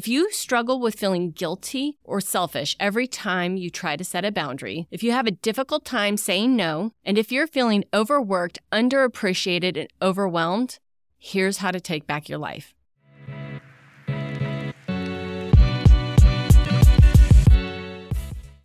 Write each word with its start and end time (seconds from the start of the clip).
If 0.00 0.08
you 0.08 0.32
struggle 0.32 0.80
with 0.80 0.98
feeling 0.98 1.30
guilty 1.30 1.98
or 2.04 2.22
selfish 2.22 2.74
every 2.80 3.06
time 3.06 3.58
you 3.58 3.68
try 3.68 3.96
to 3.96 4.02
set 4.02 4.24
a 4.24 4.32
boundary, 4.32 4.88
if 4.90 5.02
you 5.02 5.12
have 5.12 5.26
a 5.26 5.30
difficult 5.30 5.84
time 5.84 6.16
saying 6.16 6.56
no, 6.56 6.92
and 7.04 7.18
if 7.18 7.30
you're 7.30 7.46
feeling 7.46 7.84
overworked, 7.92 8.58
underappreciated, 8.72 9.78
and 9.78 9.88
overwhelmed, 10.00 10.78
here's 11.18 11.58
how 11.58 11.70
to 11.70 11.80
take 11.80 12.06
back 12.06 12.30
your 12.30 12.38
life. 12.38 12.72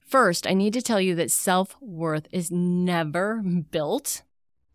First, 0.07 0.47
I 0.47 0.53
need 0.53 0.71
to 0.71 0.81
tell 0.81 1.01
you 1.01 1.15
that 1.15 1.31
self 1.31 1.75
worth 1.81 2.29
is 2.31 2.49
never 2.49 3.41
built 3.71 4.21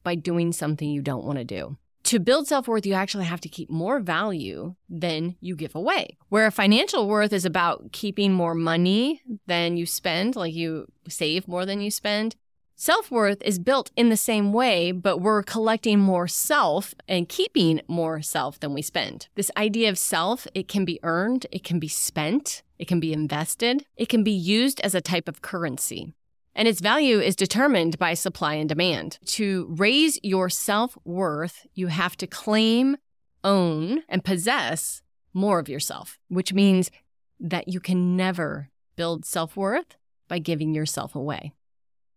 by 0.03 0.15
doing 0.15 0.53
something 0.53 0.91
you 0.91 1.01
don't 1.01 1.25
want 1.25 1.39
to 1.39 1.45
do. 1.45 1.79
To 2.11 2.19
build 2.19 2.49
self 2.49 2.67
worth, 2.67 2.87
you 2.87 2.95
actually 2.95 3.27
have 3.27 3.41
to 3.43 3.49
keep 3.49 3.71
more 3.71 4.01
value 4.01 4.75
than 4.89 5.37
you 5.41 5.55
give 5.55 5.77
away. 5.77 6.19
Where 6.29 6.51
financial 6.51 7.07
worth 7.07 7.33
is 7.33 7.45
about 7.45 7.93
keeping 7.93 8.33
more 8.33 8.57
money 8.57 9.23
than 9.47 9.77
you 9.77 9.87
spend, 9.87 10.35
like 10.35 10.53
you 10.53 10.89
save 11.09 11.47
more 11.47 11.65
than 11.65 11.81
you 11.81 11.93
spend, 11.93 12.35
Self 12.75 13.11
worth 13.11 13.43
is 13.43 13.59
built 13.59 13.91
in 13.95 14.09
the 14.09 14.17
same 14.17 14.55
way, 14.55 14.91
but 14.91 15.19
we're 15.19 15.43
collecting 15.43 15.99
more 15.99 16.27
self 16.27 16.95
and 17.07 17.29
keeping 17.29 17.83
more 17.87 18.23
self 18.23 18.59
than 18.59 18.73
we 18.73 18.81
spend. 18.81 19.29
This 19.35 19.51
idea 19.55 19.91
of 19.91 19.99
self, 19.99 20.47
it 20.55 20.67
can 20.67 20.87
be 20.87 20.99
earned, 21.03 21.47
it 21.53 21.63
can 21.63 21.79
be 21.79 21.89
spent, 21.89 22.63
it 22.79 22.89
can 22.89 22.99
be 22.99 23.13
invested, 23.13 23.85
it 23.99 24.09
can 24.09 24.25
be 24.25 24.33
used 24.33 24.81
as 24.81 24.95
a 24.95 25.03
type 25.03 25.29
of 25.29 25.43
currency. 25.43 26.15
And 26.55 26.67
its 26.67 26.81
value 26.81 27.21
is 27.21 27.37
determined 27.37 27.99
by 27.99 28.15
supply 28.15 28.55
and 28.55 28.69
demand. 28.69 29.19
To 29.27 29.67
raise 29.71 30.19
your 30.23 30.49
self 30.49 30.97
worth, 31.05 31.67
you 31.75 31.87
have 31.89 32.17
to 32.19 32.27
claim, 32.27 32.97
own, 33.45 34.03
and 34.09 34.25
possess 34.25 35.03
more 35.33 35.59
of 35.59 35.69
yourself, 35.69 36.19
which 36.29 36.53
means 36.53 36.91
that 37.39 37.69
you 37.69 37.81
can 37.81 38.17
never 38.17 38.69
build 38.97 39.25
self 39.25 39.57
worth 39.57 39.97
by 40.29 40.39
giving 40.39 40.75
yourself 40.75 41.15
away. 41.15 41.53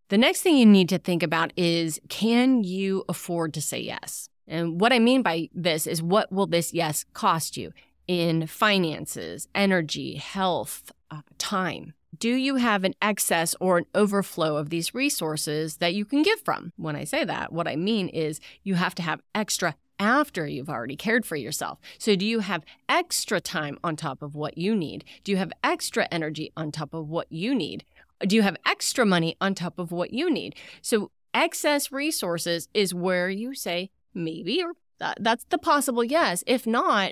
The 0.10 0.18
next 0.18 0.42
thing 0.42 0.58
you 0.58 0.66
need 0.66 0.90
to 0.90 1.00
think 1.00 1.24
about 1.24 1.54
is 1.56 2.00
can 2.10 2.64
you 2.64 3.04
afford 3.10 3.54
to 3.54 3.62
say 3.62 3.80
yes? 3.80 4.30
And 4.48 4.80
what 4.80 4.94
I 4.94 5.00
mean 5.00 5.22
by 5.22 5.50
this 5.54 5.88
is 5.88 6.04
what 6.04 6.32
will 6.32 6.48
this 6.48 6.74
yes 6.74 7.06
cost 7.14 7.56
you 7.56 7.72
in 8.08 8.46
finances, 8.48 9.48
energy, 9.56 10.16
health, 10.16 10.92
uh, 11.10 11.22
time? 11.38 11.94
Do 12.24 12.36
you 12.36 12.56
have 12.56 12.86
an 12.86 12.94
excess 13.02 13.54
or 13.60 13.78
an 13.78 13.86
overflow 13.94 14.56
of 14.56 14.70
these 14.70 14.96
resources 14.96 15.76
that 15.80 15.94
you 15.94 16.06
can 16.06 16.24
give 16.24 16.40
from? 16.40 16.72
When 16.78 16.96
I 16.96 17.04
say 17.04 17.26
that, 17.26 17.52
what 17.52 17.68
I 17.68 17.76
mean 17.76 18.08
is 18.08 18.40
you 18.64 18.76
have 18.76 18.96
to 18.96 19.02
have 19.02 19.20
extra 19.36 19.76
after 20.00 20.48
you've 20.48 20.70
already 20.70 20.96
cared 20.96 21.26
for 21.26 21.36
yourself. 21.36 21.80
So, 21.98 22.16
do 22.16 22.26
you 22.26 22.40
have 22.40 22.64
extra 22.88 23.42
time 23.42 23.78
on 23.84 23.98
top 23.98 24.22
of 24.22 24.36
what 24.36 24.58
you 24.58 24.74
need? 24.74 25.04
Do 25.26 25.34
you 25.34 25.38
have 25.38 25.52
extra 25.66 26.08
energy 26.14 26.50
on 26.56 26.72
top 26.72 26.94
of 26.94 27.10
what 27.10 27.30
you 27.30 27.54
need? 27.54 27.84
Do 28.26 28.38
you 28.38 28.42
have 28.42 28.56
extra 28.66 29.06
money 29.06 29.36
on 29.42 29.54
top 29.54 29.78
of 29.78 29.92
what 29.92 30.14
you 30.14 30.32
need? 30.32 30.56
So, 30.82 31.12
excess 31.34 31.92
resources 31.92 32.70
is 32.74 32.94
where 32.94 33.30
you 33.30 33.54
say 33.54 33.90
maybe, 34.14 34.64
or 34.64 34.76
that, 35.00 35.18
that's 35.20 35.44
the 35.50 35.58
possible 35.58 36.06
yes. 36.06 36.42
If 36.48 36.66
not, 36.66 37.12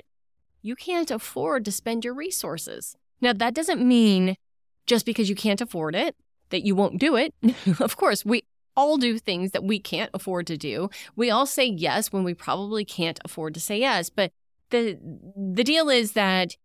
you 0.62 0.74
can't 0.74 1.10
afford 1.10 1.66
to 1.66 1.70
spend 1.70 2.02
your 2.02 2.14
resources. 2.14 2.96
Now, 3.20 3.34
that 3.34 3.52
doesn't 3.52 3.86
mean 3.86 4.36
just 4.86 5.06
because 5.06 5.28
you 5.28 5.34
can't 5.34 5.60
afford 5.60 5.94
it 5.94 6.16
that 6.50 6.64
you 6.64 6.74
won't 6.74 6.98
do 6.98 7.16
it. 7.16 7.34
of 7.80 7.96
course, 7.96 8.24
we 8.24 8.44
all 8.76 8.96
do 8.96 9.18
things 9.18 9.50
that 9.50 9.64
we 9.64 9.78
can't 9.78 10.10
afford 10.14 10.46
to 10.46 10.56
do. 10.56 10.88
We 11.16 11.30
all 11.30 11.46
say 11.46 11.66
yes 11.66 12.12
when 12.12 12.24
we 12.24 12.34
probably 12.34 12.84
can't 12.84 13.18
afford 13.24 13.54
to 13.54 13.60
say 13.60 13.78
yes. 13.80 14.10
But 14.10 14.32
the 14.70 14.98
the 15.36 15.64
deal 15.64 15.88
is 15.88 16.12
that 16.12 16.56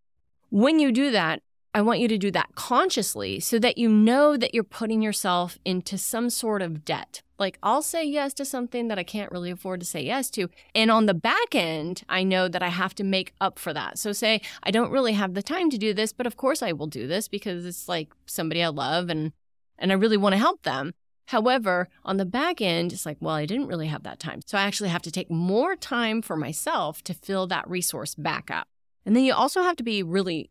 when 0.49 0.79
you 0.79 0.91
do 0.91 1.11
that, 1.11 1.41
I 1.73 1.81
want 1.81 1.99
you 1.99 2.07
to 2.07 2.17
do 2.17 2.31
that 2.31 2.55
consciously 2.55 3.39
so 3.39 3.59
that 3.59 3.77
you 3.77 3.89
know 3.89 4.37
that 4.37 4.53
you're 4.53 4.63
putting 4.63 5.01
yourself 5.01 5.57
into 5.65 5.97
some 5.97 6.29
sort 6.29 6.61
of 6.61 6.85
debt. 6.85 7.21
Like, 7.39 7.59
I'll 7.61 7.81
say 7.81 8.03
yes 8.03 8.33
to 8.35 8.45
something 8.45 8.87
that 8.87 8.97
I 8.97 9.03
can't 9.03 9.31
really 9.31 9.51
afford 9.51 9.79
to 9.81 9.85
say 9.85 10.01
yes 10.01 10.29
to. 10.31 10.49
And 10.73 10.89
on 10.89 11.05
the 11.05 11.13
back 11.13 11.53
end, 11.53 12.03
I 12.09 12.23
know 12.23 12.47
that 12.47 12.63
I 12.63 12.69
have 12.69 12.95
to 12.95 13.03
make 13.03 13.33
up 13.39 13.59
for 13.59 13.73
that. 13.73 13.99
So, 13.99 14.11
say, 14.11 14.41
I 14.63 14.71
don't 14.71 14.91
really 14.91 15.13
have 15.13 15.33
the 15.33 15.43
time 15.43 15.69
to 15.69 15.77
do 15.77 15.93
this, 15.93 16.13
but 16.13 16.25
of 16.25 16.37
course 16.37 16.63
I 16.63 16.71
will 16.71 16.87
do 16.87 17.07
this 17.07 17.27
because 17.27 17.65
it's 17.65 17.87
like 17.87 18.09
somebody 18.25 18.63
I 18.63 18.69
love 18.69 19.09
and, 19.09 19.33
and 19.77 19.91
I 19.91 19.95
really 19.95 20.17
want 20.17 20.33
to 20.33 20.39
help 20.39 20.63
them. 20.63 20.93
However, 21.27 21.89
on 22.05 22.17
the 22.17 22.25
back 22.25 22.61
end, 22.61 22.93
it's 22.93 23.05
like, 23.05 23.17
well, 23.19 23.35
I 23.35 23.45
didn't 23.45 23.67
really 23.67 23.87
have 23.87 24.03
that 24.03 24.19
time. 24.19 24.39
So, 24.45 24.57
I 24.57 24.63
actually 24.63 24.89
have 24.89 25.03
to 25.03 25.11
take 25.11 25.29
more 25.29 25.75
time 25.75 26.21
for 26.21 26.35
myself 26.35 27.03
to 27.03 27.13
fill 27.13 27.45
that 27.47 27.69
resource 27.69 28.15
back 28.15 28.49
up. 28.49 28.67
And 29.05 29.15
then 29.15 29.23
you 29.23 29.33
also 29.33 29.61
have 29.61 29.75
to 29.77 29.83
be 29.83 30.03
really 30.03 30.49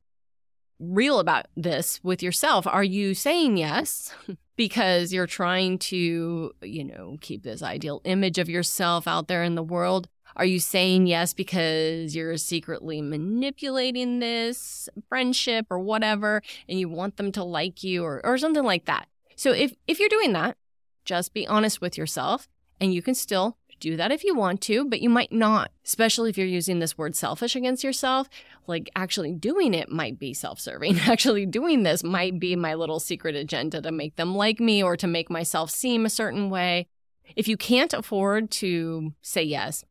real 0.79 1.19
about 1.19 1.47
this 1.57 2.01
with 2.03 2.23
yourself. 2.23 2.67
Are 2.67 2.85
you 2.85 3.15
saying 3.15 3.57
yes 3.57 4.15
because 4.57 5.13
you're 5.13 5.27
trying 5.27 5.79
to, 5.79 6.53
you 6.63 6.85
know, 6.85 7.17
keep 7.21 7.43
this 7.43 7.63
ideal 7.63 8.01
image 8.05 8.39
of 8.39 8.49
yourself 8.49 9.07
out 9.09 9.29
there 9.29 9.43
in 9.43 9.55
the 9.55 9.63
world? 9.63 10.09
Are 10.37 10.45
you 10.45 10.61
saying 10.61 11.07
yes 11.07 11.33
because 11.33 12.15
you're 12.15 12.37
secretly 12.37 13.01
manipulating 13.01 14.19
this 14.19 14.89
friendship 15.09 15.67
or 15.71 15.79
whatever 15.79 16.43
and 16.69 16.79
you 16.79 16.91
want 16.91 17.17
them 17.17 17.33
to 17.33 17.45
like 17.45 17.83
you 17.83 18.05
or, 18.05 18.21
or 18.25 18.37
something 18.37 18.65
like 18.65 18.85
that? 18.85 19.09
So 19.35 19.53
if, 19.53 19.75
if 19.87 19.99
you're 19.99 20.11
doing 20.11 20.35
that, 20.35 20.59
just 21.07 21.33
be 21.33 21.47
honest 21.47 21.81
with 21.81 21.97
yourself 21.97 22.49
and 22.81 22.93
you 22.93 23.01
can 23.01 23.15
still 23.15 23.57
do 23.81 23.97
that 23.97 24.13
if 24.13 24.25
you 24.25 24.35
want 24.35 24.61
to, 24.63 24.85
but 24.85 25.01
you 25.01 25.09
might 25.09 25.33
not, 25.33 25.71
especially 25.85 26.31
if 26.31 26.39
you're 26.39 26.47
using 26.47 26.79
this 26.79 26.97
word 26.97 27.15
selfish 27.15 27.57
against 27.57 27.85
yourself. 27.85 28.29
Like 28.67 28.91
actually 28.97 29.33
doing 29.33 29.75
it 29.75 29.91
might 29.91 30.19
be 30.19 30.35
self 30.35 30.61
serving. 30.61 30.99
actually 31.07 31.47
doing 31.47 31.83
this 31.83 32.03
might 32.03 32.39
be 32.39 32.57
my 32.57 32.75
little 32.75 33.01
secret 33.01 33.35
agenda 33.35 33.81
to 33.83 33.93
make 33.93 34.17
them 34.17 34.35
like 34.35 34.61
me 34.61 34.83
or 34.83 34.97
to 34.97 35.07
make 35.07 35.31
myself 35.31 35.71
seem 35.71 36.05
a 36.05 36.11
certain 36.11 36.51
way. 36.51 36.87
If 37.35 37.49
you 37.49 37.57
can't 37.57 37.93
afford 37.93 38.51
to 38.53 39.13
say 39.23 39.43
yes 39.43 39.85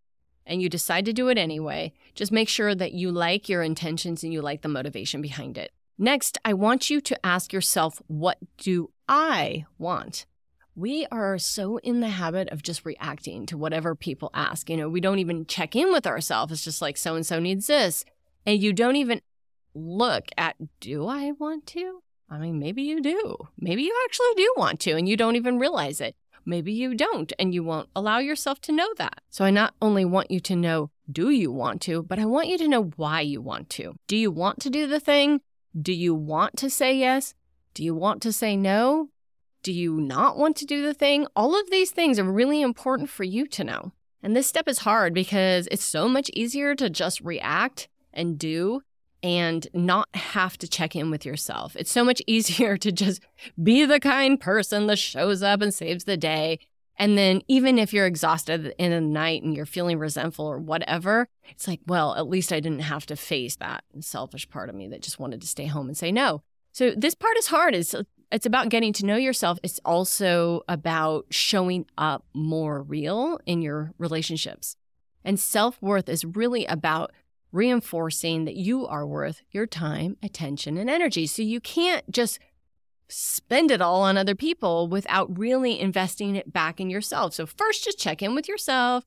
and 0.46 0.62
you 0.62 0.69
decide 0.69 1.06
to 1.06 1.13
do 1.13 1.28
it 1.29 1.38
anyway, 1.38 1.94
just 2.13 2.31
make 2.31 2.50
sure 2.50 2.75
that 2.75 2.94
you 2.94 3.12
like 3.12 3.50
your 3.50 3.62
intentions 3.62 4.23
and 4.23 4.31
you 4.31 4.41
like 4.41 4.62
the 4.62 4.69
motivation 4.69 5.22
behind 5.22 5.57
it. 5.57 5.72
Next, 5.97 6.38
I 6.44 6.53
want 6.53 6.90
you 6.90 7.00
to 7.02 7.25
ask 7.25 7.53
yourself, 7.53 8.02
what 8.07 8.38
do 8.57 8.91
I 9.07 9.66
want? 9.78 10.25
We 10.75 11.08
are 11.09 11.38
so 11.38 11.78
in 11.78 12.02
the 12.02 12.09
habit 12.09 12.50
of 12.50 12.62
just 12.62 12.86
reacting 12.86 13.46
to 13.46 13.58
whatever 13.58 13.96
people 13.96 14.30
ask. 14.34 14.69
You 14.69 14.78
know, 14.78 14.90
we 14.90 15.00
don't 15.00 15.19
even 15.19 15.46
check 15.46 15.75
in 15.75 15.91
with 15.91 16.06
ourselves. 16.06 16.52
It's 16.52 16.63
just 16.63 16.81
like 16.81 16.97
so 16.97 17.16
and 17.16 17.25
so 17.25 17.40
needs 17.40 17.68
this. 17.68 18.03
And 18.46 18.62
you 18.62 18.74
don't 18.74 18.97
even 18.97 19.22
look 19.74 20.25
at, 20.38 20.56
do 20.80 21.08
I 21.08 21.31
want 21.31 21.66
to? 21.68 22.02
I 22.30 22.38
mean, 22.40 22.59
maybe 22.59 22.81
you 22.81 23.02
do. 23.02 23.38
Maybe 23.58 23.84
you 23.84 23.96
actually 24.06 24.34
do 24.35 24.53
want 24.58 24.80
to, 24.81 24.91
and 24.91 25.08
you 25.08 25.16
don't 25.16 25.35
even 25.35 25.59
realize 25.59 26.02
it. 26.02 26.16
Maybe 26.46 26.74
you 26.74 26.94
don't, 26.94 27.31
and 27.40 27.53
you 27.53 27.64
won't 27.64 27.90
allow 27.96 28.19
yourself 28.19 28.62
to 28.62 28.72
know 28.72 28.88
that. 28.97 29.22
So 29.30 29.46
I 29.46 29.52
not 29.52 29.74
only 29.81 30.06
want 30.06 30.30
you 30.30 30.40
to 30.41 30.56
know, 30.56 30.91
do 31.12 31.30
you 31.30 31.52
want 31.52 31.81
to, 31.84 32.03
but 32.03 32.19
I 32.19 32.25
want 32.25 32.47
you 32.47 32.58
to 32.59 32.68
know 32.68 32.91
why 32.96 33.22
you 33.22 33.41
want 33.41 33.69
to. 33.72 33.96
Do 34.08 34.16
you 34.18 34.30
want 34.30 34.59
to 34.62 34.69
do 34.69 34.88
the 34.88 35.00
thing? 35.00 35.41
Do 35.80 35.94
you 35.94 36.14
want 36.14 36.58
to 36.58 36.69
say 36.69 36.96
yes? 36.97 37.34
Do 37.74 37.84
you 37.84 37.96
want 37.96 38.22
to 38.24 38.34
say 38.34 38.56
no? 38.56 39.09
Do 39.66 39.74
you 39.74 40.00
not 40.00 40.38
want 40.38 40.56
to 40.58 40.66
do 40.66 40.84
the 40.84 40.94
thing? 40.94 41.26
All 41.36 41.59
of 41.59 41.72
these 41.72 41.90
things 41.90 42.20
are 42.20 42.24
really 42.24 42.62
important 42.62 43.09
for 43.09 43.24
you 43.24 43.48
to 43.48 43.64
know. 43.64 43.94
And 44.22 44.36
this 44.36 44.46
step 44.46 44.68
is 44.68 44.78
hard 44.78 45.12
because 45.12 45.68
it's 45.72 45.84
so 45.84 46.08
much 46.08 46.30
easier 46.36 46.76
to 46.76 46.88
just 46.88 47.20
react 47.22 47.88
and 48.14 48.38
do 48.38 48.81
and 49.24 49.68
not 49.74 50.08
have 50.14 50.56
to 50.59 50.68
check 50.68 50.96
in 50.96 51.09
with 51.09 51.26
yourself. 51.26 51.76
It's 51.76 51.92
so 51.92 52.03
much 52.03 52.22
easier 52.28 52.78
to 52.78 52.92
just 52.92 53.24
be 53.62 53.86
the 53.86 54.00
kind 54.00 54.40
person 54.40 54.86
that 54.86 55.00
shows 55.00 55.42
up 55.42 55.64
and 55.64 55.74
saves 55.74 56.03
the 56.03 56.16
day. 56.16 56.59
And 57.00 57.18
then, 57.18 57.42
even 57.47 57.80
if 57.80 57.92
you're 57.92 58.06
exhausted 58.06 58.72
in 58.78 58.92
the 58.92 59.02
night 59.02 59.42
and 59.42 59.56
you're 59.56 59.66
feeling 59.66 59.97
resentful 59.97 60.46
or 60.46 60.59
whatever, 60.59 61.28
it's 61.50 61.68
like, 61.68 61.80
well, 61.88 62.14
at 62.14 62.30
least 62.30 62.53
I 62.53 62.59
didn't 62.59 62.82
have 62.82 63.08
to 63.08 63.16
face 63.16 63.56
that 63.56 63.84
selfish 64.00 64.47
part 64.47 64.70
of 64.70 64.76
me 64.76 64.88
that 64.90 65.02
just 65.02 65.20
wanted 65.20 65.42
to 65.42 65.47
stay 65.47 65.66
home 65.66 65.88
and 65.88 65.97
say 65.97 66.12
no. 66.12 66.44
So, 66.72 66.91
this 66.96 67.16
part 67.16 67.35
is 67.38 67.47
hard. 67.47 67.73
It's 67.73 67.96
it's 68.32 68.46
about 68.46 68.70
getting 68.70 68.94
to 68.94 69.06
know 69.06 69.16
yourself. 69.16 69.60
It's 69.64 69.80
also 69.86 70.62
about 70.68 71.26
showing 71.30 71.86
up 71.98 72.26
more 72.34 72.82
real 72.82 73.40
in 73.46 73.62
your 73.62 73.94
relationships. 73.98 74.76
And 75.24 75.40
self 75.40 75.82
worth 75.82 76.10
is 76.10 76.26
really 76.26 76.66
about 76.66 77.12
reinforcing 77.52 78.46
that 78.46 78.56
you 78.56 78.86
are 78.86 79.08
worth 79.08 79.42
your 79.52 79.66
time, 79.66 80.18
attention, 80.22 80.78
and 80.78 80.90
energy. 80.90 81.26
So 81.26 81.42
you 81.42 81.60
can't 81.62 82.10
just 82.12 82.40
spend 83.08 83.72
it 83.72 83.82
all 83.82 84.02
on 84.02 84.18
other 84.18 84.36
people 84.36 84.88
without 84.88 85.38
really 85.38 85.80
investing 85.80 86.36
it 86.36 86.52
back 86.52 86.80
in 86.80 86.90
yourself. 86.90 87.34
So, 87.34 87.46
first, 87.46 87.84
just 87.84 88.00
check 88.00 88.22
in 88.22 88.36
with 88.36 88.48
yourself. 88.48 89.06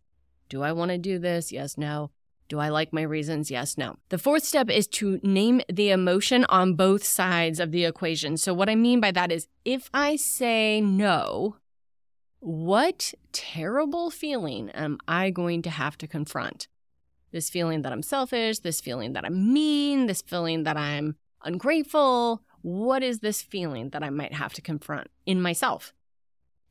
Do 0.49 0.63
I 0.63 0.73
want 0.73 0.91
to 0.91 0.99
do 0.99 1.19
this? 1.19 1.53
Yes, 1.53 1.77
no. 1.77 2.11
Do 2.49 2.59
I 2.59 2.71
like 2.71 2.95
my 2.95 3.03
reasons? 3.03 3.51
Yes, 3.51 3.77
no. 3.77 3.97
The 4.09 4.17
fourth 4.17 4.43
step 4.43 4.71
is 4.71 4.87
to 4.89 5.21
name 5.23 5.61
the 5.71 5.91
emotion 5.91 6.47
on 6.49 6.75
both 6.75 7.05
sides 7.05 7.61
of 7.61 7.73
the 7.73 7.85
equation. 7.85 8.39
So, 8.39 8.55
what 8.55 8.71
I 8.71 8.75
mean 8.75 9.01
by 9.01 9.11
that 9.11 9.31
is 9.31 9.49
if 9.67 9.91
I 9.93 10.17
say 10.17 10.81
no, 10.81 11.57
what 12.41 13.13
terrible 13.33 14.11
feeling 14.11 14.71
am 14.71 14.99
I 15.07 15.29
going 15.31 15.61
to 15.63 15.71
have 15.71 15.99
to 15.99 16.07
confront? 16.07 16.69
This 17.33 17.51
feeling 17.51 17.83
that 17.83 17.93
I'm 17.93 18.03
selfish, 18.03 18.61
this 18.61 18.81
feeling 18.81 19.13
that 19.13 19.27
I'm 19.27 19.53
mean, 19.53 20.07
this 20.07 20.23
feeling 20.23 20.63
that 20.63 20.79
I'm 20.79 21.17
ungrateful. 21.45 22.43
What 22.63 23.03
is 23.03 23.19
this 23.19 23.43
feeling 23.43 23.91
that 23.91 24.03
I 24.03 24.09
might 24.09 24.33
have 24.33 24.55
to 24.55 24.63
confront 24.63 25.09
in 25.27 25.43
myself? 25.43 25.93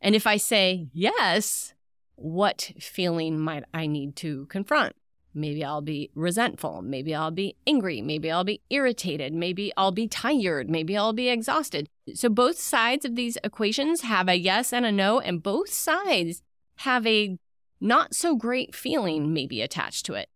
And 0.02 0.16
if 0.16 0.26
I 0.26 0.38
say 0.38 0.90
yes, 0.92 1.76
what 2.16 2.72
feeling 2.80 3.38
might 3.38 3.66
I 3.74 3.86
need 3.86 4.16
to 4.18 4.48
confront? 4.48 4.96
Maybe 5.34 5.64
I'll 5.64 5.82
be 5.82 6.10
resentful. 6.16 6.82
Maybe 6.82 7.14
I'll 7.14 7.32
be 7.32 7.56
angry. 7.68 8.02
Maybe 8.02 8.32
I'll 8.32 8.44
be 8.44 8.62
irritated. 8.70 9.34
Maybe 9.34 9.72
I'll 9.78 9.92
be 9.92 10.08
tired. 10.08 10.70
Maybe 10.70 10.98
I'll 10.98 11.14
be 11.14 11.30
exhausted. 11.30 11.88
So 12.14 12.30
both 12.30 12.58
sides 12.58 13.06
of 13.06 13.16
these 13.16 13.38
equations 13.44 14.02
have 14.02 14.28
a 14.28 14.36
yes 14.36 14.74
and 14.74 14.86
a 14.86 14.92
no, 14.92 15.20
and 15.20 15.44
both 15.44 15.70
sides 15.70 16.42
have 16.78 17.06
a 17.06 17.38
not 17.80 18.16
so 18.16 18.36
great 18.36 18.74
feeling 18.74 19.34
maybe 19.34 19.62
attached 19.62 20.06
to 20.08 20.16
it. 20.16 20.30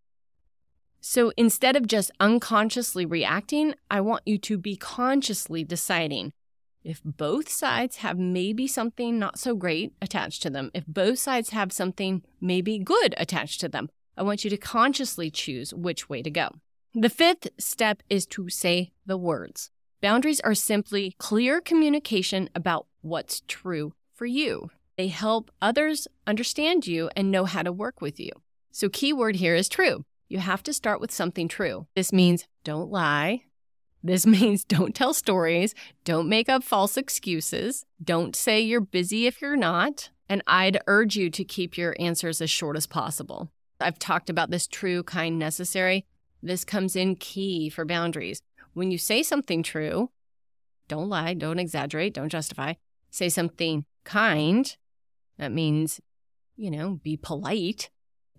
So 1.00 1.32
instead 1.36 1.76
of 1.76 1.88
just 1.88 2.12
unconsciously 2.20 3.06
reacting, 3.06 3.74
I 3.90 4.02
want 4.02 4.22
you 4.28 4.38
to 4.38 4.58
be 4.58 4.76
consciously 4.76 5.64
deciding 5.64 6.34
if 6.84 7.02
both 7.04 7.50
sides 7.50 7.98
have 7.98 8.18
maybe 8.18 8.68
something 8.68 9.18
not 9.18 9.40
so 9.40 9.56
great 9.56 9.94
attached 10.02 10.44
to 10.44 10.50
them, 10.50 10.70
if 10.74 10.86
both 10.86 11.20
sides 11.20 11.50
have 11.50 11.72
something 11.72 12.24
maybe 12.40 12.78
good 12.78 13.16
attached 13.18 13.60
to 13.62 13.70
them, 13.70 13.90
I 14.22 14.24
want 14.24 14.44
you 14.44 14.52
to 14.52 14.58
consciously 14.58 15.32
choose 15.32 15.74
which 15.74 16.08
way 16.08 16.22
to 16.22 16.30
go. 16.30 16.52
The 16.94 17.10
fifth 17.10 17.48
step 17.58 18.04
is 18.08 18.28
to 18.28 18.50
say 18.50 18.92
the 19.04 19.18
words. 19.18 19.72
Boundaries 20.00 20.40
are 20.42 20.54
simply 20.54 21.16
clear 21.18 21.60
communication 21.60 22.48
about 22.54 22.86
what's 23.02 23.42
true 23.48 23.94
for 24.14 24.28
you. 24.28 24.70
They 24.96 25.08
help 25.08 25.50
others 25.60 26.08
understand 26.28 26.86
you 26.86 27.10
and 27.16 27.32
know 27.32 27.46
how 27.46 27.64
to 27.64 27.72
work 27.72 28.00
with 28.00 28.20
you. 28.20 28.30
So, 28.72 28.90
key 28.90 29.12
word 29.12 29.38
here 29.38 29.56
is 29.56 29.68
true 29.68 30.06
you 30.30 30.38
have 30.38 30.62
to 30.64 30.72
start 30.72 31.02
with 31.02 31.12
something 31.12 31.48
true. 31.48 31.88
This 31.96 32.14
means 32.14 32.46
don't 32.64 32.92
lie. 32.92 33.46
This 34.04 34.28
means 34.38 34.64
don't 34.64 34.94
tell 34.94 35.16
stories. 35.16 35.74
Don't 36.04 36.30
make 36.30 36.48
up 36.48 36.64
false 36.64 36.96
excuses. 36.96 37.88
Don't 38.04 38.36
say 38.36 38.62
you're 38.62 38.82
busy 38.82 39.26
if 39.26 39.42
you're 39.42 39.58
not. 39.58 40.12
And 40.30 40.44
I'd 40.46 40.80
urge 40.86 41.16
you 41.16 41.32
to 41.32 41.44
keep 41.44 41.76
your 41.76 41.96
answers 42.00 42.40
as 42.40 42.52
short 42.52 42.78
as 42.78 42.86
possible. 42.86 43.50
I've 43.82 44.00
talked 44.00 44.30
about 44.30 44.50
this 44.50 44.68
true, 44.68 45.04
kind, 45.04 45.38
necessary. 45.38 46.06
This 46.42 46.64
comes 46.64 46.96
in 46.96 47.16
key 47.16 47.70
for 47.70 47.86
boundaries. 47.86 48.42
When 48.74 48.92
you 48.92 48.98
say 48.98 49.24
something 49.24 49.64
true, 49.64 50.12
don't 50.88 51.10
lie, 51.10 51.34
don't 51.34 51.60
exaggerate, 51.60 52.14
don't 52.14 52.30
justify. 52.30 52.74
Say 53.10 53.30
something 53.30 53.86
kind. 54.04 54.76
That 55.38 55.52
means, 55.52 56.00
you 56.56 56.72
know, 56.72 57.00
be 57.04 57.18
polite 57.18 57.90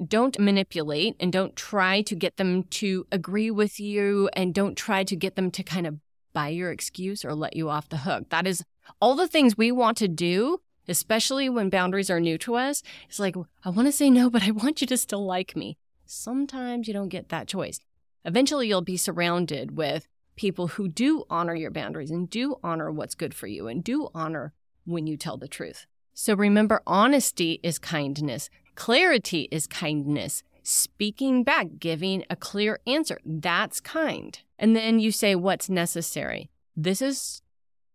don't 0.09 0.39
manipulate 0.39 1.17
and 1.21 1.33
don't 1.33 1.57
try 1.57 2.03
to 2.03 2.15
get 2.15 2.37
them 2.37 2.65
to 2.65 3.07
agree 3.13 3.51
with 3.51 3.79
you 3.79 4.29
and 4.35 4.55
don't 4.55 4.77
try 4.77 5.05
to 5.05 5.17
get 5.17 5.37
them 5.37 5.51
to 5.51 5.63
kind 5.63 5.87
of 5.87 5.99
buy 6.33 6.49
your 6.49 6.71
excuse 6.71 7.25
or 7.25 7.35
let 7.35 7.57
you 7.57 7.69
off 7.69 7.89
the 7.89 7.99
hook. 7.99 8.29
That 8.31 8.47
is 8.47 8.65
all 9.01 9.15
the 9.15 9.29
things 9.29 9.57
we 9.57 9.71
want 9.71 9.97
to 9.99 10.09
do, 10.09 10.61
especially 10.89 11.49
when 11.49 11.71
boundaries 11.71 12.11
are 12.11 12.21
new 12.21 12.39
to 12.39 12.55
us. 12.55 12.83
It's 13.09 13.19
like, 13.19 13.37
I 13.65 13.71
want 13.71 13.89
to 13.89 13.93
say 13.93 14.11
no, 14.11 14.31
but 14.31 14.43
I 14.43 14.51
want 14.51 14.81
you 14.81 14.87
to 14.89 14.97
still 14.97 15.25
like 15.25 15.57
me. 15.57 15.77
Sometimes 16.07 16.89
you 16.89 16.95
don't 16.95 17.09
get 17.09 17.29
that 17.31 17.49
choice. 17.49 17.81
Eventually, 18.25 18.69
you'll 18.69 18.83
be 18.83 18.97
surrounded 18.97 19.77
with 19.77 20.07
people 20.37 20.69
who 20.69 20.89
do 20.89 21.25
honor 21.29 21.55
your 21.55 21.71
boundaries 21.71 22.11
and 22.11 22.31
do 22.31 22.57
honor 22.63 22.91
what's 22.91 23.15
good 23.15 23.35
for 23.35 23.47
you 23.47 23.69
and 23.69 23.83
do 23.85 24.09
honor 24.15 24.53
when 24.85 25.07
you 25.07 25.17
tell 25.17 25.37
the 25.37 25.49
truth. 25.49 25.87
So 26.15 26.35
remember, 26.35 26.83
honesty 26.87 27.61
is 27.63 27.79
kindness. 27.79 28.51
Clarity 28.75 29.49
is 29.51 29.67
kindness. 29.67 30.43
Speaking 30.63 31.43
back, 31.43 31.79
giving 31.79 32.25
a 32.31 32.37
clear 32.37 32.79
answer, 32.87 33.19
that's 33.25 33.81
kind. 33.81 34.39
And 34.59 34.77
then 34.77 35.01
you 35.01 35.11
say 35.11 35.35
what's 35.35 35.69
necessary. 35.69 36.51
This 36.77 37.03
is 37.03 37.43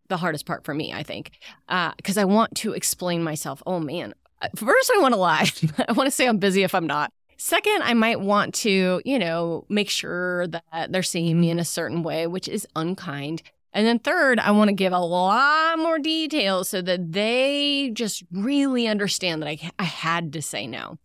the 0.07 0.18
hardest 0.18 0.45
part 0.45 0.63
for 0.63 0.74
me, 0.74 0.94
I 0.94 1.04
think, 1.04 1.31
because 1.68 2.18
uh, 2.18 2.21
I 2.21 2.25
want 2.25 2.56
to 2.57 2.74
explain 2.74 3.24
myself. 3.24 3.62
Oh 3.65 3.80
man, 3.80 4.13
first 4.56 4.92
I 4.95 5.00
want 5.00 5.13
to 5.13 5.19
lie. 5.19 5.50
I 5.88 5.92
want 5.94 6.07
to 6.07 6.12
say 6.12 6.27
I'm 6.27 6.38
busy 6.38 6.63
if 6.63 6.74
I'm 6.75 6.88
not. 6.88 7.12
Second, 7.38 7.83
I 7.83 7.94
might 7.94 8.19
want 8.19 8.56
to, 8.56 9.01
you 9.06 9.19
know, 9.19 9.65
make 9.69 9.92
sure 9.92 10.48
that 10.48 10.92
they're 10.92 11.04
seeing 11.04 11.39
me 11.39 11.51
in 11.51 11.59
a 11.59 11.65
certain 11.65 12.01
way, 12.01 12.25
which 12.25 12.48
is 12.48 12.68
unkind. 12.75 13.44
And 13.74 13.86
then 13.86 14.00
third, 14.00 14.39
I 14.39 14.51
want 14.51 14.69
to 14.69 14.74
give 14.74 14.92
a 14.92 15.00
lot 15.00 15.77
more 15.77 16.00
details 16.00 16.69
so 16.69 16.81
that 16.81 17.12
they 17.12 17.92
just 17.94 18.24
really 18.31 18.88
understand 18.88 19.44
that 19.44 19.50
I, 19.50 19.71
I 19.77 19.83
had 19.83 20.33
to 20.33 20.42
say 20.42 20.65
no. 20.65 20.98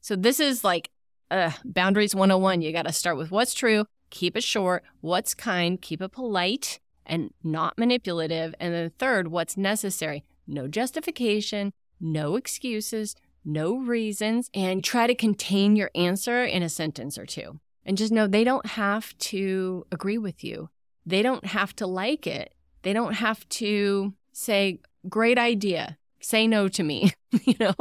So 0.00 0.14
this 0.14 0.38
is 0.38 0.62
like 0.62 0.90
uh, 1.32 1.50
boundaries 1.64 2.14
101. 2.14 2.62
You 2.62 2.72
got 2.72 2.86
to 2.86 2.92
start 2.92 3.16
with 3.16 3.32
what's 3.32 3.52
true, 3.52 3.84
keep 4.10 4.36
it 4.36 4.44
short, 4.44 4.84
what's 5.00 5.34
kind, 5.34 5.82
keep 5.82 6.00
it 6.00 6.12
polite 6.12 6.78
and 7.10 7.34
not 7.42 7.76
manipulative. 7.76 8.54
And 8.60 8.72
then 8.72 8.92
third, 8.98 9.28
what's 9.28 9.56
necessary. 9.56 10.24
No 10.46 10.68
justification, 10.68 11.72
no 12.00 12.36
excuses, 12.36 13.16
no 13.44 13.76
reasons, 13.76 14.48
and 14.54 14.82
try 14.82 15.06
to 15.06 15.14
contain 15.14 15.76
your 15.76 15.90
answer 15.94 16.44
in 16.44 16.62
a 16.62 16.68
sentence 16.68 17.18
or 17.18 17.26
two. 17.26 17.58
And 17.84 17.98
just 17.98 18.12
know 18.12 18.26
they 18.26 18.44
don't 18.44 18.64
have 18.64 19.18
to 19.18 19.84
agree 19.90 20.18
with 20.18 20.44
you. 20.44 20.70
They 21.04 21.22
don't 21.22 21.44
have 21.46 21.74
to 21.76 21.86
like 21.86 22.26
it. 22.26 22.54
They 22.82 22.92
don't 22.92 23.14
have 23.14 23.46
to 23.48 24.14
say, 24.32 24.78
great 25.08 25.38
idea, 25.38 25.98
say 26.20 26.46
no 26.46 26.68
to 26.68 26.82
me. 26.82 27.12
you 27.44 27.54
know, 27.58 27.74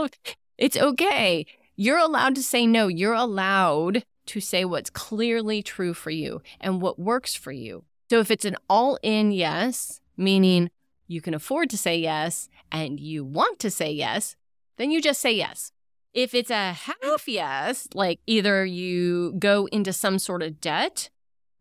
it's 0.57 0.77
okay. 0.77 1.45
You're 1.75 1.99
allowed 1.99 2.35
to 2.35 2.43
say 2.43 2.65
no. 2.65 2.87
You're 2.87 3.13
allowed 3.13 4.03
to 4.25 4.39
say 4.39 4.65
what's 4.65 4.89
clearly 4.89 5.61
true 5.61 5.93
for 5.93 6.09
you 6.09 6.41
and 6.59 6.81
what 6.81 6.97
works 6.99 7.35
for 7.35 7.51
you. 7.51 7.83
So 8.09 8.19
if 8.19 8.31
it's 8.31 8.45
an 8.45 8.55
all 8.67 8.97
in 9.03 9.31
yes, 9.31 10.01
meaning 10.17 10.71
you 11.07 11.21
can 11.21 11.35
afford 11.35 11.69
to 11.69 11.77
say 11.77 11.97
yes 11.97 12.49
and 12.71 12.99
you 12.99 13.23
want 13.23 13.59
to 13.59 13.69
say 13.69 13.91
yes, 13.91 14.35
then 14.77 14.89
you 14.89 15.01
just 15.01 15.21
say 15.21 15.31
yes. 15.31 15.71
If 16.13 16.33
it's 16.33 16.49
a 16.49 16.73
half 16.73 17.27
yes, 17.27 17.87
like 17.93 18.19
either 18.25 18.65
you 18.65 19.33
go 19.37 19.67
into 19.67 19.93
some 19.93 20.17
sort 20.17 20.41
of 20.41 20.59
debt 20.59 21.11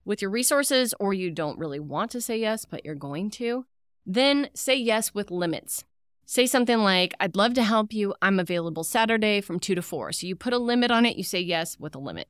with 0.06 0.22
your 0.22 0.30
resources 0.30 0.94
or 0.98 1.12
you 1.12 1.30
don't 1.30 1.58
really 1.58 1.80
want 1.80 2.10
to 2.12 2.20
say 2.20 2.38
yes, 2.38 2.64
but 2.64 2.82
you're 2.82 2.94
going 2.94 3.28
to, 3.32 3.66
then 4.06 4.48
say 4.54 4.74
yes 4.74 5.12
with 5.12 5.30
limits. 5.30 5.84
Say 6.24 6.46
something 6.46 6.78
like, 6.78 7.12
I'd 7.20 7.36
love 7.36 7.52
to 7.54 7.62
help 7.62 7.92
you. 7.92 8.14
I'm 8.22 8.40
available 8.40 8.84
Saturday 8.84 9.42
from 9.42 9.60
2 9.60 9.74
to 9.74 9.82
4. 9.82 10.12
So 10.12 10.26
you 10.26 10.34
put 10.34 10.54
a 10.54 10.58
limit 10.58 10.90
on 10.90 11.04
it, 11.04 11.18
you 11.18 11.24
say 11.24 11.40
yes 11.40 11.78
with 11.78 11.94
a 11.94 11.98
limit. 11.98 12.28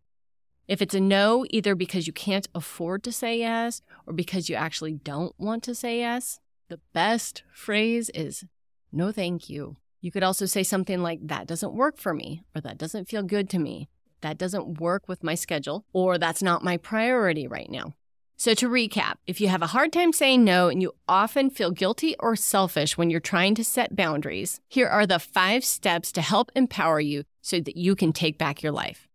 If 0.68 0.82
it's 0.82 0.94
a 0.94 1.00
no, 1.00 1.46
either 1.48 1.74
because 1.74 2.06
you 2.06 2.12
can't 2.12 2.46
afford 2.54 3.02
to 3.04 3.12
say 3.12 3.38
yes 3.38 3.80
or 4.06 4.12
because 4.12 4.50
you 4.50 4.54
actually 4.54 4.92
don't 4.92 5.34
want 5.38 5.62
to 5.62 5.74
say 5.74 6.00
yes, 6.00 6.40
the 6.68 6.78
best 6.92 7.42
phrase 7.50 8.10
is 8.10 8.44
no 8.92 9.10
thank 9.10 9.48
you. 9.48 9.78
You 10.02 10.12
could 10.12 10.22
also 10.22 10.44
say 10.44 10.62
something 10.62 11.02
like, 11.02 11.20
that 11.22 11.46
doesn't 11.46 11.72
work 11.72 11.98
for 11.98 12.12
me, 12.12 12.44
or 12.54 12.60
that 12.60 12.76
doesn't 12.76 13.08
feel 13.08 13.22
good 13.22 13.48
to 13.50 13.58
me, 13.58 13.88
that 14.20 14.36
doesn't 14.36 14.78
work 14.78 15.08
with 15.08 15.24
my 15.24 15.34
schedule, 15.34 15.86
or 15.94 16.18
that's 16.18 16.42
not 16.42 16.62
my 16.62 16.76
priority 16.76 17.48
right 17.48 17.70
now. 17.70 17.94
So, 18.36 18.54
to 18.54 18.68
recap, 18.68 19.14
if 19.26 19.40
you 19.40 19.48
have 19.48 19.62
a 19.62 19.68
hard 19.68 19.92
time 19.92 20.12
saying 20.12 20.44
no 20.44 20.68
and 20.68 20.80
you 20.80 20.92
often 21.08 21.50
feel 21.50 21.72
guilty 21.72 22.14
or 22.20 22.36
selfish 22.36 22.96
when 22.96 23.10
you're 23.10 23.18
trying 23.18 23.56
to 23.56 23.64
set 23.64 23.96
boundaries, 23.96 24.60
here 24.68 24.86
are 24.86 25.06
the 25.06 25.18
five 25.18 25.64
steps 25.64 26.12
to 26.12 26.20
help 26.20 26.52
empower 26.54 27.00
you 27.00 27.24
so 27.42 27.58
that 27.58 27.76
you 27.76 27.96
can 27.96 28.12
take 28.12 28.38
back 28.38 28.62
your 28.62 28.70
life. 28.70 29.07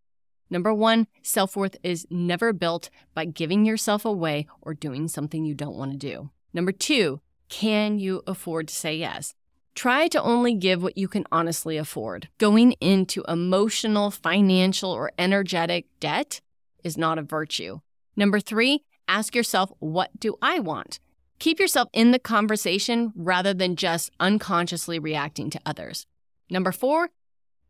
Number 0.50 0.72
one, 0.72 1.06
self 1.22 1.56
worth 1.56 1.76
is 1.82 2.06
never 2.10 2.52
built 2.52 2.90
by 3.14 3.24
giving 3.24 3.64
yourself 3.64 4.04
away 4.04 4.46
or 4.60 4.74
doing 4.74 5.08
something 5.08 5.44
you 5.44 5.54
don't 5.54 5.76
want 5.76 5.92
to 5.92 5.98
do. 5.98 6.30
Number 6.52 6.72
two, 6.72 7.20
can 7.48 7.98
you 7.98 8.22
afford 8.26 8.68
to 8.68 8.74
say 8.74 8.96
yes? 8.96 9.34
Try 9.74 10.06
to 10.08 10.22
only 10.22 10.54
give 10.54 10.82
what 10.82 10.96
you 10.96 11.08
can 11.08 11.24
honestly 11.32 11.76
afford. 11.76 12.28
Going 12.38 12.72
into 12.80 13.24
emotional, 13.26 14.10
financial, 14.10 14.90
or 14.90 15.10
energetic 15.18 15.86
debt 15.98 16.40
is 16.84 16.96
not 16.96 17.18
a 17.18 17.22
virtue. 17.22 17.80
Number 18.14 18.38
three, 18.38 18.84
ask 19.08 19.34
yourself, 19.34 19.72
what 19.80 20.10
do 20.20 20.36
I 20.40 20.60
want? 20.60 21.00
Keep 21.40 21.58
yourself 21.58 21.88
in 21.92 22.12
the 22.12 22.20
conversation 22.20 23.12
rather 23.16 23.52
than 23.52 23.74
just 23.74 24.12
unconsciously 24.20 25.00
reacting 25.00 25.50
to 25.50 25.60
others. 25.66 26.06
Number 26.48 26.70
four, 26.70 27.10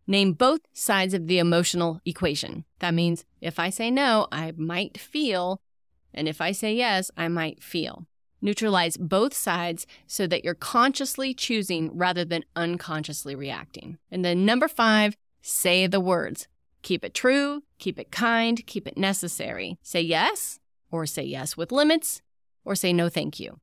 name 0.06 0.32
both 0.32 0.60
sides 0.72 1.14
of 1.14 1.26
the 1.26 1.38
emotional 1.38 2.00
equation. 2.04 2.64
That 2.80 2.94
means 2.94 3.24
if 3.40 3.58
I 3.58 3.70
say 3.70 3.90
no, 3.90 4.26
I 4.30 4.52
might 4.56 4.98
feel, 4.98 5.60
and 6.12 6.28
if 6.28 6.40
I 6.40 6.52
say 6.52 6.74
yes, 6.74 7.10
I 7.16 7.28
might 7.28 7.62
feel. 7.62 8.06
Neutralize 8.40 8.98
both 8.98 9.32
sides 9.32 9.86
so 10.06 10.26
that 10.26 10.44
you're 10.44 10.54
consciously 10.54 11.32
choosing 11.32 11.90
rather 11.96 12.24
than 12.24 12.44
unconsciously 12.54 13.34
reacting. 13.34 13.98
And 14.10 14.24
then 14.24 14.44
number 14.44 14.68
five, 14.68 15.16
say 15.40 15.86
the 15.86 16.00
words. 16.00 16.46
Keep 16.82 17.04
it 17.04 17.14
true, 17.14 17.62
keep 17.78 17.98
it 17.98 18.10
kind, 18.10 18.66
keep 18.66 18.86
it 18.86 18.98
necessary. 18.98 19.78
Say 19.82 20.02
yes, 20.02 20.60
or 20.90 21.06
say 21.06 21.22
yes 21.22 21.56
with 21.56 21.72
limits, 21.72 22.20
or 22.66 22.74
say 22.74 22.92
no 22.92 23.08
thank 23.08 23.40
you. 23.40 23.60